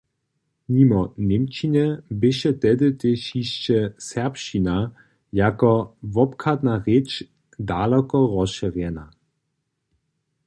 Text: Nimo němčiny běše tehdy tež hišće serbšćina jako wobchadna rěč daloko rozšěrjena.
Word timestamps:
Nimo 0.69 1.13
němčiny 1.17 1.85
běše 2.19 2.49
tehdy 2.61 2.87
tež 3.01 3.19
hišće 3.33 3.79
serbšćina 4.07 4.77
jako 5.41 5.71
wobchadna 6.15 6.75
rěč 6.85 7.09
daloko 7.69 8.17
rozšěrjena. 8.33 9.05